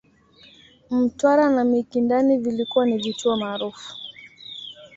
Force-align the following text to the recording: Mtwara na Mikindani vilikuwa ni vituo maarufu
Mtwara 0.89 1.49
na 1.49 1.63
Mikindani 1.63 2.37
vilikuwa 2.37 2.85
ni 2.85 2.97
vituo 2.97 3.37
maarufu 3.37 3.95